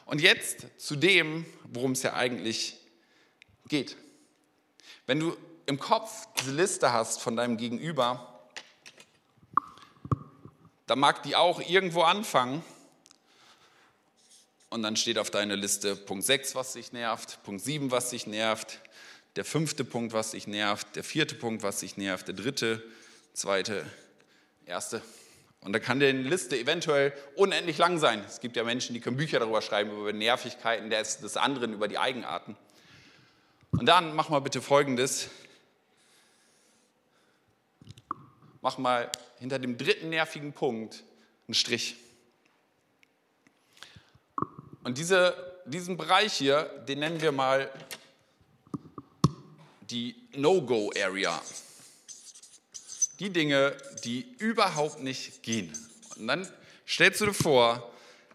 [0.06, 2.78] Und jetzt zu dem, worum es ja eigentlich
[3.67, 3.98] geht.
[5.12, 8.39] Wenn du im Kopf diese Liste hast von deinem Gegenüber,
[10.88, 12.63] dann mag die auch irgendwo anfangen.
[14.69, 18.26] Und dann steht auf deiner Liste Punkt 6, was dich nervt, Punkt 7, was dich
[18.26, 18.80] nervt,
[19.36, 22.82] der fünfte Punkt, was dich nervt, der vierte Punkt, was dich nervt, der dritte,
[23.34, 23.86] zweite,
[24.65, 25.02] erste.
[25.60, 28.24] Und da kann die Liste eventuell unendlich lang sein.
[28.26, 31.89] Es gibt ja Menschen, die können Bücher darüber schreiben, über Nervigkeiten des, des anderen, über
[31.89, 32.56] die Eigenarten.
[33.72, 35.30] Und dann mach mal bitte Folgendes.
[38.62, 41.04] Mach mal hinter dem dritten nervigen Punkt
[41.48, 41.96] einen Strich.
[44.84, 47.72] Und diese, diesen Bereich hier, den nennen wir mal
[49.82, 51.42] die No-Go-Area.
[53.20, 55.72] Die Dinge, die überhaupt nicht gehen.
[56.18, 56.48] Und dann
[56.88, 57.92] stellst du dir vor,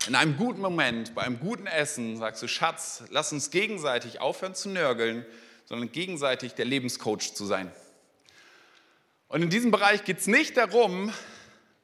[0.09, 4.55] in einem guten Moment, bei einem guten Essen, sagst du, Schatz, lass uns gegenseitig aufhören
[4.55, 5.25] zu nörgeln,
[5.65, 7.71] sondern gegenseitig der Lebenscoach zu sein.
[9.29, 11.13] Und in diesem Bereich geht es nicht darum,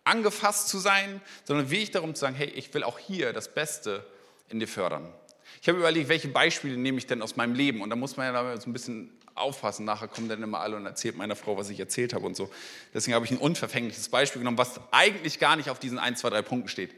[0.04, 4.04] angefasst zu sein, sondern wirklich darum zu sagen, hey, ich will auch hier das Beste
[4.48, 5.12] in dir fördern.
[5.60, 7.82] Ich habe überlegt, welche Beispiele nehme ich denn aus meinem Leben?
[7.82, 9.84] Und da muss man ja so ein bisschen aufpassen.
[9.84, 12.50] Nachher kommen dann immer alle und erzählt meiner Frau, was ich erzählt habe und so.
[12.94, 16.30] Deswegen habe ich ein unverfängliches Beispiel genommen, was eigentlich gar nicht auf diesen 1, 2,
[16.30, 16.92] 3 Punkten steht.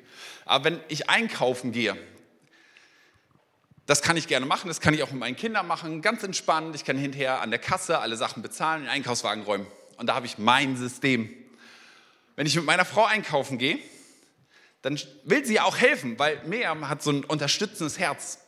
[0.44, 1.96] Aber wenn ich einkaufen gehe,
[3.86, 6.74] das kann ich gerne machen, das kann ich auch mit meinen Kindern machen, ganz entspannt.
[6.74, 9.66] Ich kann hinterher an der Kasse alle Sachen bezahlen, den Einkaufswagen räumen.
[9.98, 11.28] Und da habe ich mein System.
[12.36, 13.78] Wenn ich mit meiner Frau einkaufen gehe,
[14.82, 18.40] dann will sie auch helfen, weil Miriam hat so ein unterstützendes Herz.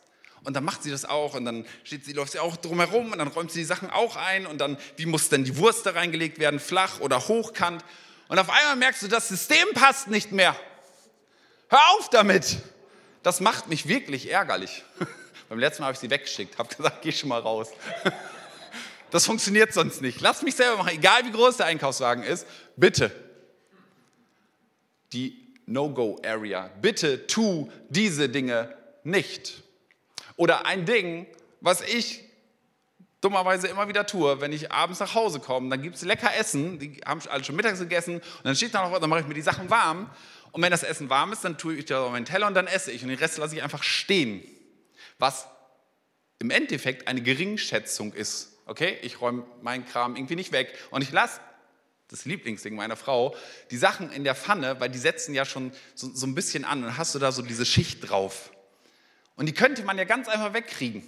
[0.45, 3.19] Und dann macht sie das auch und dann steht sie, läuft sie auch drumherum und
[3.19, 5.91] dann räumt sie die Sachen auch ein und dann, wie muss denn die Wurst da
[5.91, 7.85] reingelegt werden, flach oder hochkant?
[8.29, 10.57] Und auf einmal merkst du, das System passt nicht mehr.
[11.69, 12.59] Hör auf damit!
[13.23, 14.85] Das macht mich wirklich ärgerlich.
[15.49, 17.69] Beim letzten Mal habe ich sie weggeschickt, habe gesagt, geh schon mal raus.
[19.11, 20.21] Das funktioniert sonst nicht.
[20.21, 22.47] Lass mich selber machen, egal wie groß der Einkaufswagen ist.
[22.77, 23.11] Bitte.
[25.13, 26.71] Die No-Go-Area.
[26.83, 29.63] Bitte tu diese Dinge nicht.
[30.37, 31.27] Oder ein Ding,
[31.61, 32.23] was ich
[33.21, 36.79] dummerweise immer wieder tue, wenn ich abends nach Hause komme, dann gibt es lecker Essen,
[36.79, 39.27] die haben alle schon mittags gegessen und dann steht da noch was, dann mache ich
[39.27, 40.11] mir die Sachen warm.
[40.53, 42.67] Und wenn das Essen warm ist, dann tue ich da auf meinen Teller und dann
[42.67, 43.03] esse ich.
[43.03, 44.43] Und den Rest lasse ich einfach stehen,
[45.19, 45.47] was
[46.39, 48.57] im Endeffekt eine Geringschätzung ist.
[48.65, 50.73] Okay, ich räume meinen Kram irgendwie nicht weg.
[50.91, 51.41] Und ich lasse
[52.09, 53.37] das Lieblingsding meiner Frau,
[53.71, 56.85] die Sachen in der Pfanne, weil die setzen ja schon so, so ein bisschen an.
[56.85, 58.51] Und hast du da so diese Schicht drauf.
[59.37, 61.03] Und die könnte man ja ganz einfach wegkriegen.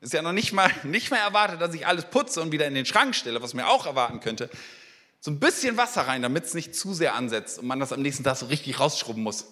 [0.00, 2.74] Ist ja noch nicht mal, nicht mal erwartet, dass ich alles putze und wieder in
[2.74, 4.50] den Schrank stelle, was mir auch erwarten könnte.
[5.20, 8.02] So ein bisschen Wasser rein, damit es nicht zu sehr ansetzt und man das am
[8.02, 9.46] nächsten Tag so richtig rausschrubben muss.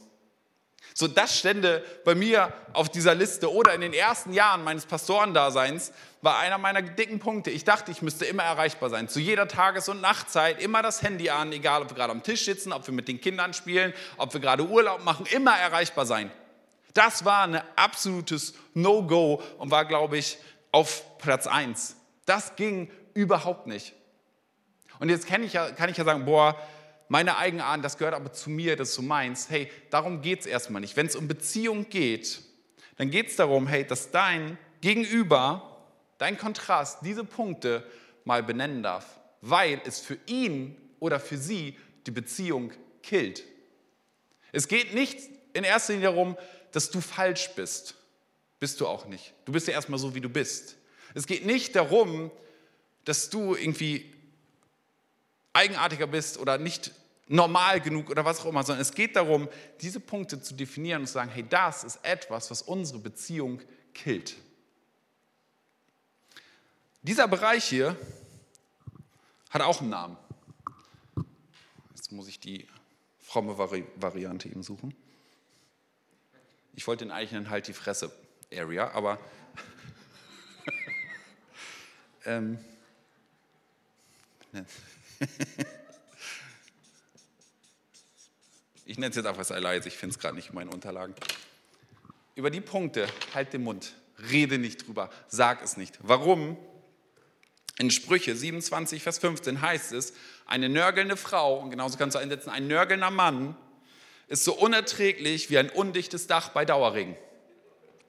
[0.97, 5.93] So, das stände bei mir auf dieser Liste oder in den ersten Jahren meines Pastorendaseins
[6.23, 7.51] war einer meiner dicken Punkte.
[7.51, 9.09] Ich dachte, ich müsste immer erreichbar sein.
[9.09, 12.45] Zu jeder Tages- und Nachtzeit immer das Handy an, egal ob wir gerade am Tisch
[12.45, 16.31] sitzen, ob wir mit den Kindern spielen, ob wir gerade Urlaub machen, immer erreichbar sein.
[16.95, 20.39] Das war ein absolutes No-Go und war, glaube ich,
[20.71, 21.97] auf Platz 1.
[22.25, 23.93] Das ging überhaupt nicht.
[25.01, 26.57] Und jetzt kann ich ja, kann ich ja sagen, boah,
[27.09, 29.51] meine Eigenart, das gehört aber zu mir, das ist so meins.
[29.51, 30.97] Hey, darum geht es erstmal nicht.
[30.97, 32.41] Wenn es um Beziehung geht,
[32.97, 35.81] dann geht es darum, hey, dass dein Gegenüber,
[36.19, 37.87] dein Kontrast, diese Punkte
[38.25, 41.77] mal benennen darf, weil es für ihn oder für sie
[42.07, 43.45] die Beziehung killt.
[44.53, 45.19] Es geht nicht
[45.53, 46.37] in erster Linie darum,
[46.75, 47.95] dass du falsch bist.
[48.59, 49.33] Bist du auch nicht.
[49.45, 50.77] Du bist ja erstmal so, wie du bist.
[51.15, 52.33] Es geht nicht darum,
[53.05, 54.13] dass du irgendwie
[55.53, 56.91] eigenartiger bist oder nicht
[57.29, 59.49] normal genug oder was auch immer, sondern es geht darum,
[59.83, 63.63] diese Punkte zu definieren und zu sagen, hey, das ist etwas, was unsere Beziehung
[63.95, 64.35] killt.
[67.03, 67.97] Dieser Bereich hier
[69.51, 70.17] hat auch einen Namen.
[71.95, 72.67] Jetzt muss ich die
[73.21, 74.93] fromme Vari Variante eben suchen.
[76.77, 78.11] Ich wollte den nennen Halt die Fresse
[78.53, 79.19] Area, aber
[82.27, 82.59] ähm,
[88.85, 91.15] ich nenne es jetzt einfach leise, ich finde es gerade nicht in meinen Unterlagen.
[92.35, 93.95] Über die Punkte, halt den Mund,
[94.31, 95.99] rede nicht drüber, sag es nicht.
[96.01, 96.57] Warum?
[97.79, 100.15] In Sprüche 27, Vers 15 heißt es,
[100.47, 103.57] eine nörgelnde Frau, und genauso kannst du einsetzen, ein nörgelnder Mann
[104.29, 107.17] ist so unerträglich wie ein undichtes Dach bei Dauerregen.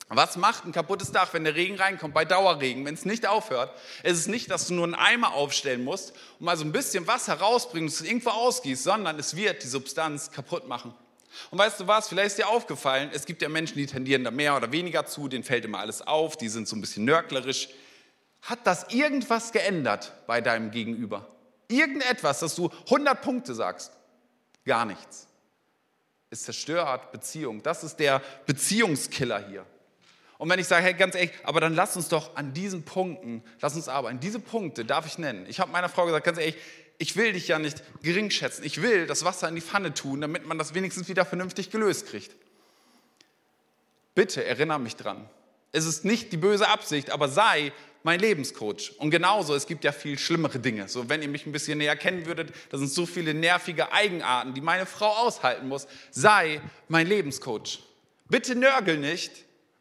[0.07, 3.75] Was macht ein kaputtes Dach, wenn der Regen reinkommt bei Dauerregen, wenn es nicht aufhört?
[4.03, 7.07] Es ist nicht, dass du nur einen Eimer aufstellen musst und mal so ein bisschen
[7.07, 10.93] Wasser rausbringen und es irgendwo ausgießt, sondern es wird die Substanz kaputt machen.
[11.49, 14.31] Und weißt du was, vielleicht ist dir aufgefallen, es gibt ja Menschen, die tendieren da
[14.31, 17.69] mehr oder weniger zu, denen fällt immer alles auf, die sind so ein bisschen nörglerisch.
[18.43, 21.27] Hat das irgendwas geändert bei deinem Gegenüber?
[21.67, 23.91] Irgendetwas, dass du 100 Punkte sagst?
[24.65, 25.27] Gar nichts.
[26.35, 27.63] Es zerstört Beziehung.
[27.63, 29.65] Das ist der Beziehungskiller hier.
[30.37, 33.41] Und wenn ich sage, hey, ganz ehrlich, aber dann lass uns doch an diesen Punkten,
[33.61, 34.19] lass uns arbeiten.
[34.19, 35.45] Diese Punkte darf ich nennen.
[35.47, 36.57] Ich habe meiner Frau gesagt, ganz ehrlich,
[36.97, 38.65] ich will dich ja nicht gering schätzen.
[38.65, 42.07] Ich will das Wasser in die Pfanne tun, damit man das wenigstens wieder vernünftig gelöst
[42.07, 42.35] kriegt.
[44.13, 45.29] Bitte erinnere mich dran.
[45.71, 47.71] Es ist nicht die böse Absicht, aber sei
[48.05, 48.93] mein Lebenscoach.
[48.99, 50.87] Und genauso, es gibt ja viel schlimmere Dinge.
[50.87, 54.53] So, wenn ihr mich ein bisschen näher kennen würdet, da sind so viele nervige Eigenarten,
[54.53, 55.87] die meine Frau aushalten muss.
[56.11, 57.79] Sei mein Lebenscoach.
[58.29, 59.31] Bitte nörgel nicht,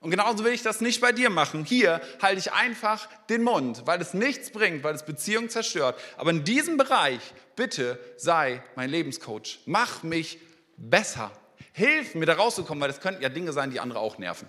[0.00, 1.64] und genauso will ich das nicht bei dir machen.
[1.64, 5.98] Hier halte ich einfach den Mund, weil es nichts bringt, weil es Beziehungen zerstört.
[6.18, 7.20] Aber in diesem Bereich,
[7.56, 9.60] bitte sei mein Lebenscoach.
[9.64, 10.38] Mach mich
[10.76, 11.30] besser.
[11.72, 14.46] Hilf mir da rauszukommen, weil das könnten ja Dinge sein, die andere auch nerven.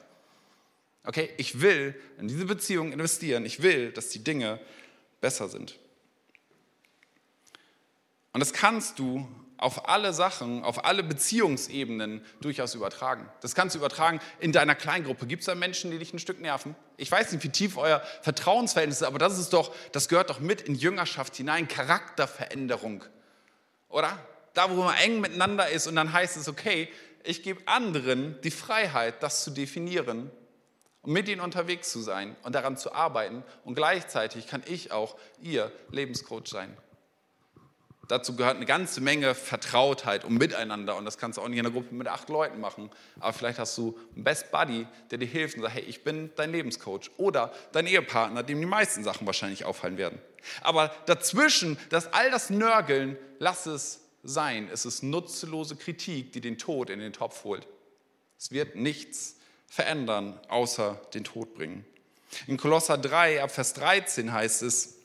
[1.05, 3.45] Okay, ich will in diese Beziehung investieren.
[3.45, 4.59] Ich will, dass die Dinge
[5.21, 5.77] besser sind.
[8.33, 13.29] Und das kannst du auf alle Sachen, auf alle Beziehungsebenen durchaus übertragen.
[13.41, 15.27] Das kannst du übertragen in deiner Kleingruppe.
[15.27, 16.75] Gibt es da Menschen, die dich ein Stück nerven?
[16.97, 20.39] Ich weiß nicht, wie tief euer Vertrauensverhältnis ist, aber das ist doch, das gehört doch
[20.39, 23.05] mit in Jüngerschaft hinein, Charakterveränderung.
[23.87, 24.19] Oder?
[24.53, 26.89] Da, wo man eng miteinander ist und dann heißt es, okay,
[27.23, 30.31] ich gebe anderen die Freiheit, das zu definieren
[31.05, 33.43] und mit ihnen unterwegs zu sein und daran zu arbeiten.
[33.63, 36.75] Und gleichzeitig kann ich auch ihr Lebenscoach sein.
[38.07, 40.95] Dazu gehört eine ganze Menge Vertrautheit und Miteinander.
[40.95, 42.91] Und das kannst du auch nicht in einer Gruppe mit acht Leuten machen.
[43.19, 46.31] Aber vielleicht hast du einen Best Buddy, der dir hilft und sagt, hey, ich bin
[46.35, 47.11] dein Lebenscoach.
[47.17, 50.19] Oder dein Ehepartner, dem die meisten Sachen wahrscheinlich auffallen werden.
[50.61, 54.69] Aber dazwischen, dass all das Nörgeln, lass es sein.
[54.71, 57.67] Es ist nutzlose Kritik, die den Tod in den Topf holt.
[58.37, 61.85] Es wird nichts verändern, außer den Tod bringen.
[62.47, 64.95] In Kolosser 3, ab Vers 13 heißt es,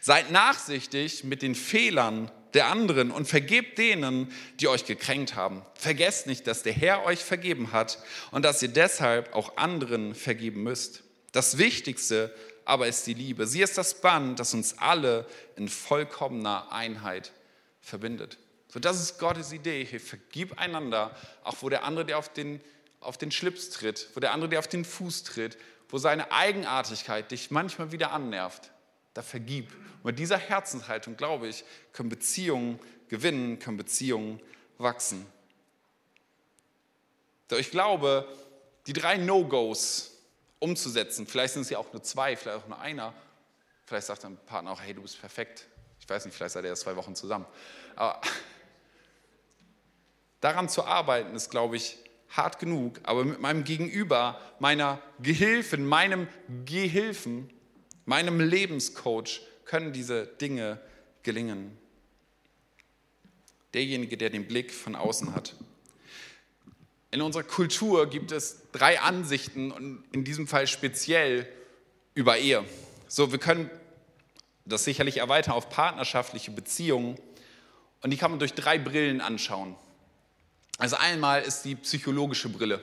[0.00, 5.64] Seid nachsichtig mit den Fehlern der anderen und vergebt denen, die euch gekränkt haben.
[5.74, 7.98] Vergesst nicht, dass der Herr euch vergeben hat
[8.30, 11.04] und dass ihr deshalb auch anderen vergeben müsst.
[11.32, 13.46] Das Wichtigste aber ist die Liebe.
[13.46, 17.32] Sie ist das Band, das uns alle in vollkommener Einheit
[17.80, 18.38] verbindet.
[18.68, 19.84] So, das ist Gottes Idee.
[19.84, 22.60] Hier vergib einander, auch wo der andere dir auf den,
[23.00, 25.58] auf den Schlips tritt, wo der andere dir auf den Fuß tritt,
[25.88, 28.70] wo seine Eigenartigkeit dich manchmal wieder annervt
[29.14, 29.72] da vergib.
[29.98, 34.40] Und mit dieser Herzenshaltung, glaube ich, können Beziehungen gewinnen, können Beziehungen
[34.78, 35.26] wachsen.
[37.48, 38.28] Doch ich glaube,
[38.86, 40.12] die drei No-Gos
[40.60, 43.12] umzusetzen, vielleicht sind es ja auch nur zwei, vielleicht auch nur einer,
[43.84, 45.66] vielleicht sagt dein Partner auch, hey, du bist perfekt.
[45.98, 47.46] Ich weiß nicht, vielleicht seid ihr erst zwei Wochen zusammen.
[47.96, 48.20] Aber
[50.40, 51.98] daran zu arbeiten, ist, glaube ich,
[52.30, 53.00] hart genug.
[53.02, 56.28] Aber mit meinem Gegenüber, meiner Gehilfin, meinem
[56.64, 57.50] Gehilfen,
[58.04, 60.80] meinem Lebenscoach können diese Dinge
[61.22, 61.76] gelingen.
[63.74, 65.54] Derjenige, der den Blick von außen hat.
[67.12, 71.46] In unserer Kultur gibt es drei Ansichten und in diesem Fall speziell
[72.14, 72.64] über Ehe.
[73.08, 73.68] So, wir können
[74.64, 77.16] das sicherlich erweitern auf partnerschaftliche Beziehungen
[78.02, 79.74] und die kann man durch drei Brillen anschauen.
[80.80, 82.82] Also einmal ist die psychologische Brille,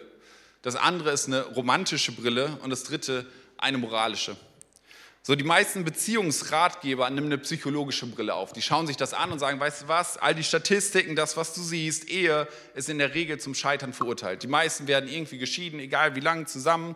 [0.61, 3.25] das andere ist eine romantische Brille und das dritte
[3.57, 4.37] eine moralische.
[5.23, 8.53] So, die meisten Beziehungsratgeber nehmen eine psychologische Brille auf.
[8.53, 11.53] Die schauen sich das an und sagen, weißt du was, all die Statistiken, das, was
[11.53, 14.43] du siehst, Ehe ist in der Regel zum Scheitern verurteilt.
[14.43, 16.95] Die meisten werden irgendwie geschieden, egal wie lange zusammen.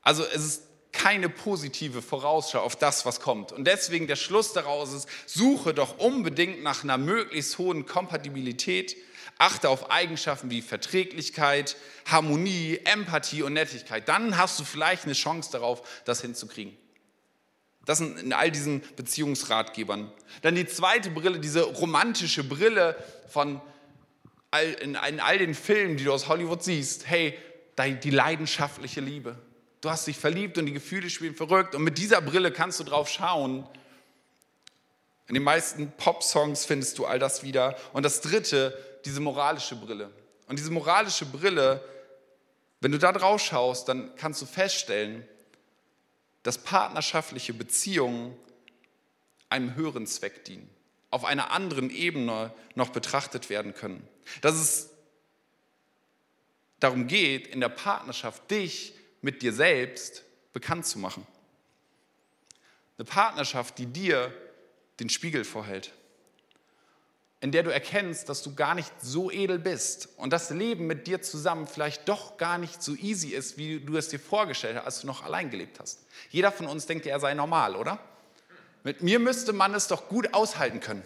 [0.00, 0.62] Also es ist
[0.92, 3.52] keine positive Vorausschau auf das, was kommt.
[3.52, 8.96] Und deswegen der Schluss daraus ist, suche doch unbedingt nach einer möglichst hohen Kompatibilität,
[9.38, 11.76] achte auf Eigenschaften wie Verträglichkeit,
[12.06, 14.08] Harmonie, Empathie und Nettigkeit.
[14.08, 16.76] Dann hast du vielleicht eine Chance darauf, das hinzukriegen.
[17.84, 20.10] Das sind in all diesen Beziehungsratgebern.
[20.42, 22.96] Dann die zweite Brille, diese romantische Brille
[23.28, 23.60] von
[24.50, 27.06] all, in, in all den Filmen, die du aus Hollywood siehst.
[27.06, 27.38] Hey,
[27.78, 29.36] die leidenschaftliche Liebe.
[29.82, 32.84] Du hast dich verliebt und die Gefühle spielen verrückt und mit dieser Brille kannst du
[32.84, 33.68] drauf schauen.
[35.28, 37.76] In den meisten Pop-Songs findest du all das wieder.
[37.92, 38.76] Und das dritte,
[39.06, 40.10] diese moralische Brille.
[40.48, 41.82] Und diese moralische Brille,
[42.80, 45.26] wenn du da drauf schaust, dann kannst du feststellen,
[46.42, 48.36] dass partnerschaftliche Beziehungen
[49.48, 50.68] einem höheren Zweck dienen,
[51.10, 54.06] auf einer anderen Ebene noch betrachtet werden können.
[54.42, 54.90] Dass es
[56.80, 61.26] darum geht, in der Partnerschaft dich mit dir selbst bekannt zu machen.
[62.98, 64.32] Eine Partnerschaft, die dir
[65.00, 65.92] den Spiegel vorhält,
[67.40, 71.06] in der du erkennst, dass du gar nicht so edel bist und das Leben mit
[71.06, 74.84] dir zusammen vielleicht doch gar nicht so easy ist, wie du es dir vorgestellt hast,
[74.84, 76.06] als du noch allein gelebt hast.
[76.30, 77.98] Jeder von uns denkt, er sei normal, oder?
[78.84, 81.02] Mit mir müsste man es doch gut aushalten können.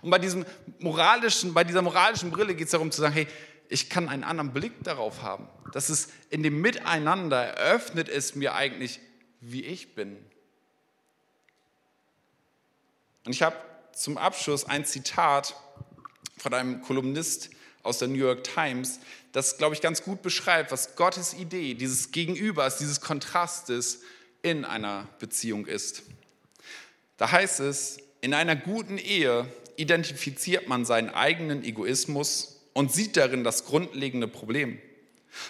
[0.00, 0.46] Und bei, diesem
[0.78, 3.26] moralischen, bei dieser moralischen Brille geht es darum zu sagen, hey,
[3.68, 5.48] ich kann einen anderen Blick darauf haben.
[5.72, 9.00] Das ist in dem Miteinander eröffnet es mir eigentlich,
[9.40, 10.16] wie ich bin.
[13.26, 13.56] Und ich habe
[13.96, 15.54] zum Abschluss ein Zitat
[16.36, 17.50] von einem Kolumnist
[17.82, 19.00] aus der New York Times,
[19.32, 24.00] das, glaube ich, ganz gut beschreibt, was Gottes Idee dieses Gegenübers, dieses Kontrastes
[24.42, 26.02] in einer Beziehung ist.
[27.16, 33.44] Da heißt es, in einer guten Ehe identifiziert man seinen eigenen Egoismus und sieht darin
[33.44, 34.80] das grundlegende Problem.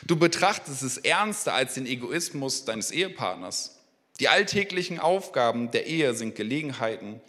[0.07, 3.79] Du betrachtest es ernster als den Egoismus deines Ehepartners.
[4.21, 7.21] Die alltäglichen Aufgaben der Ehe sind Gelegenheiten,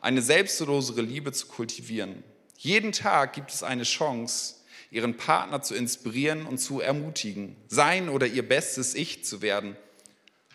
[0.00, 2.22] eine selbstlosere Liebe zu kultivieren.
[2.56, 4.56] Jeden Tag gibt es eine Chance,
[4.90, 9.76] ihren Partner zu inspirieren und zu ermutigen, sein oder ihr bestes Ich zu werden.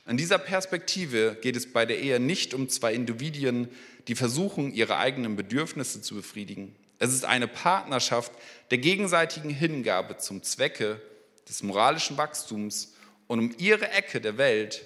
[0.05, 3.69] In dieser Perspektive geht es bei der Ehe nicht um zwei Individuen,
[4.07, 6.75] die versuchen, ihre eigenen Bedürfnisse zu befriedigen.
[6.99, 8.31] Es ist eine Partnerschaft
[8.71, 11.01] der gegenseitigen Hingabe zum Zwecke
[11.47, 12.93] des moralischen Wachstums
[13.27, 14.85] und um ihre Ecke der Welt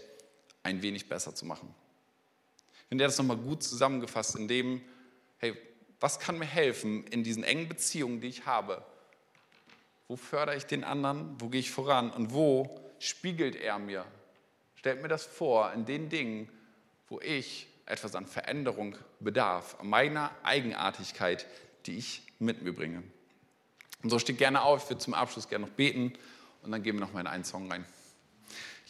[0.63, 1.73] ein wenig besser zu machen.
[2.89, 4.81] Finde das nochmal gut zusammengefasst, in dem,
[5.39, 5.55] hey,
[5.99, 8.83] was kann mir helfen in diesen engen Beziehungen, die ich habe?
[10.07, 11.35] Wo fördere ich den anderen?
[11.39, 12.11] Wo gehe ich voran?
[12.11, 14.05] Und wo spiegelt er mir?
[14.75, 16.49] Stellt mir das vor in den Dingen,
[17.09, 21.45] wo ich etwas an Veränderung bedarf, an meiner Eigenartigkeit,
[21.85, 23.03] die ich mit mir bringe.
[24.03, 26.13] Und so steht gerne auf, ich würde zum Abschluss gerne noch beten
[26.61, 27.85] und dann gehen wir noch mal in einen Song rein.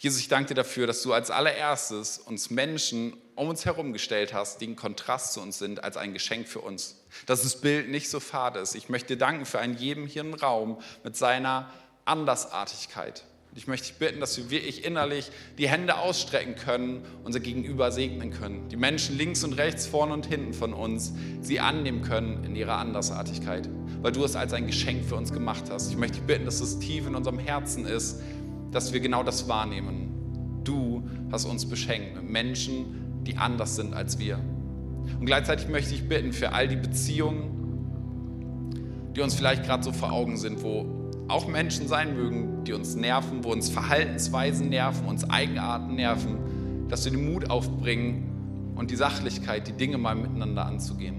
[0.00, 4.32] Jesus, ich danke dir dafür, dass du als allererstes uns Menschen um uns herum gestellt
[4.32, 7.04] hast, die in Kontrast zu uns sind, als ein Geschenk für uns.
[7.26, 8.76] Dass das Bild nicht so fad ist.
[8.76, 11.72] Ich möchte dir danken für einen jedem hier im Raum mit seiner
[12.04, 13.24] Andersartigkeit.
[13.56, 18.30] Ich möchte dich bitten, dass wir wirklich innerlich die Hände ausstrecken können, unser Gegenüber segnen
[18.30, 18.68] können.
[18.68, 22.76] Die Menschen links und rechts, vorne und hinten von uns, sie annehmen können in ihrer
[22.76, 23.68] Andersartigkeit,
[24.00, 25.90] weil du es als ein Geschenk für uns gemacht hast.
[25.90, 28.20] Ich möchte dich bitten, dass es tief in unserem Herzen ist,
[28.70, 30.60] dass wir genau das wahrnehmen.
[30.64, 34.38] Du hast uns beschenkt mit Menschen, die anders sind als wir.
[35.18, 37.54] Und gleichzeitig möchte ich bitten für all die Beziehungen,
[39.16, 40.86] die uns vielleicht gerade so vor Augen sind, wo
[41.28, 47.04] auch Menschen sein mögen, die uns nerven, wo uns Verhaltensweisen nerven, uns Eigenarten nerven, dass
[47.04, 51.16] wir den Mut aufbringen und die Sachlichkeit, die Dinge mal miteinander anzugehen.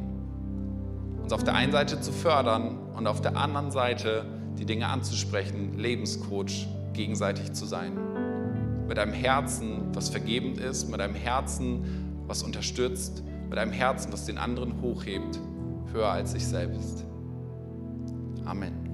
[1.21, 4.25] Uns auf der einen Seite zu fördern und auf der anderen Seite
[4.57, 6.67] die Dinge anzusprechen, Lebenscoach
[6.99, 7.93] gegenseitig zu sein.
[8.85, 14.25] Mit einem Herzen, was vergebend ist, mit einem Herzen, was unterstützt, mit einem Herzen, was
[14.25, 15.39] den anderen hochhebt,
[15.93, 17.05] höher als sich selbst.
[18.43, 18.88] Amen.